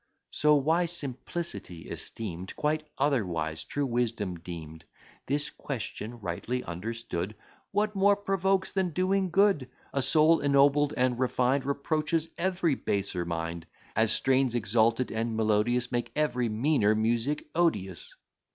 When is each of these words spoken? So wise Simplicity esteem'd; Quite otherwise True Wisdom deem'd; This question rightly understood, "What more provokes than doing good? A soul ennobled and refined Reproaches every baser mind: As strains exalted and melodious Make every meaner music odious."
So 0.31 0.55
wise 0.55 0.91
Simplicity 0.91 1.87
esteem'd; 1.91 2.55
Quite 2.55 2.87
otherwise 2.97 3.63
True 3.63 3.85
Wisdom 3.85 4.33
deem'd; 4.39 4.83
This 5.27 5.51
question 5.51 6.19
rightly 6.21 6.63
understood, 6.63 7.35
"What 7.69 7.93
more 7.93 8.15
provokes 8.15 8.71
than 8.71 8.93
doing 8.93 9.29
good? 9.29 9.69
A 9.93 10.01
soul 10.01 10.39
ennobled 10.39 10.95
and 10.97 11.19
refined 11.19 11.65
Reproaches 11.67 12.29
every 12.35 12.73
baser 12.73 13.25
mind: 13.25 13.67
As 13.95 14.11
strains 14.11 14.55
exalted 14.55 15.11
and 15.11 15.37
melodious 15.37 15.91
Make 15.91 16.11
every 16.15 16.49
meaner 16.49 16.95
music 16.95 17.45
odious." 17.53 18.15